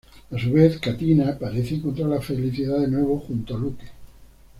[0.31, 3.85] A su vez, Katina parece encontrar la felicidad de nuevo junto a Luque.